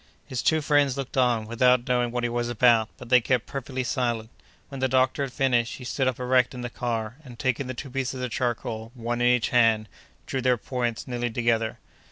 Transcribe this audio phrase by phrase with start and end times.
[0.25, 3.83] His two friends looked on, without knowing what he was about, but they kept perfectly
[3.83, 4.31] silent.
[4.69, 7.75] When the doctor had finished, he stood up erect in the car, and, taking the
[7.75, 9.87] two pieces of charcoal, one in each hand,
[10.25, 11.77] drew their points nearly together.